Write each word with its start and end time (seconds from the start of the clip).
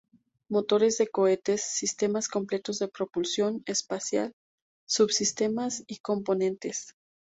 Motores 0.49 0.97
de 0.97 1.09
cohetes, 1.09 1.61
sistemas 1.63 2.27
completos 2.27 2.79
de 2.79 2.87
propulsión 2.87 3.61
espacial, 3.67 4.33
sub-sistemas 4.89 5.83
y 5.85 5.97
componentes. 5.99 6.95